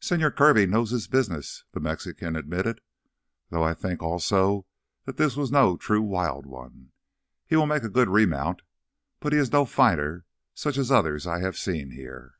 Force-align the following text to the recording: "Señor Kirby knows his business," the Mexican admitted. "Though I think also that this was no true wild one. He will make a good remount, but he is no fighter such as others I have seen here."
"Señor 0.00 0.34
Kirby 0.34 0.64
knows 0.64 0.88
his 0.90 1.06
business," 1.06 1.64
the 1.72 1.80
Mexican 1.80 2.34
admitted. 2.34 2.80
"Though 3.50 3.62
I 3.62 3.74
think 3.74 4.02
also 4.02 4.64
that 5.04 5.18
this 5.18 5.36
was 5.36 5.52
no 5.52 5.76
true 5.76 6.00
wild 6.00 6.46
one. 6.46 6.92
He 7.46 7.56
will 7.56 7.66
make 7.66 7.82
a 7.82 7.90
good 7.90 8.08
remount, 8.08 8.62
but 9.20 9.34
he 9.34 9.38
is 9.38 9.52
no 9.52 9.66
fighter 9.66 10.24
such 10.54 10.78
as 10.78 10.90
others 10.90 11.26
I 11.26 11.40
have 11.40 11.58
seen 11.58 11.90
here." 11.90 12.36